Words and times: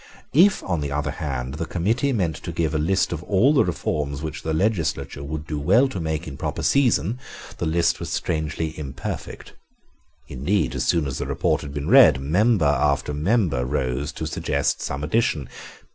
If, 0.33 0.63
on 0.63 0.81
the 0.81 0.91
other 0.91 1.11
hand, 1.11 1.53
the 1.61 1.67
committee 1.67 2.11
meant 2.11 2.37
to 2.37 2.51
give 2.51 2.73
a 2.73 2.79
list 2.79 3.13
of 3.13 3.21
all 3.21 3.53
the 3.53 3.63
reforms 3.63 4.23
which 4.23 4.41
the 4.41 4.51
legislature 4.51 5.23
would 5.23 5.45
do 5.45 5.59
well 5.59 5.87
to 5.89 5.99
make 5.99 6.27
in 6.27 6.37
proper 6.37 6.63
season, 6.63 7.19
the 7.59 7.67
list 7.67 7.99
was 7.99 8.09
strangely 8.09 8.73
imperfect. 8.79 9.53
Indeed, 10.27 10.73
as 10.73 10.85
soon 10.87 11.05
as 11.05 11.19
the 11.19 11.27
report 11.27 11.61
had 11.61 11.71
been 11.71 11.87
read, 11.87 12.19
member 12.19 12.65
after 12.65 13.13
member 13.13 13.63
rose 13.63 14.11
to 14.13 14.25
suggest 14.25 14.81
some 14.81 15.03
addition. 15.03 15.47